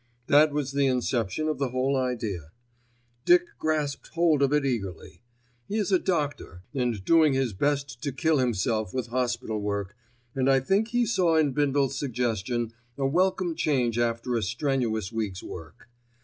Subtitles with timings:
[0.25, 2.51] That was the inception of the whole idea.
[3.23, 5.21] Dick grasped hold of it eagerly.
[5.67, 9.95] He is a doctor and doing his best to kill himself with hospital work,
[10.33, 15.43] and I think he saw in Bindle's suggestion a welcome change after a strenuous week's
[15.43, 15.87] work.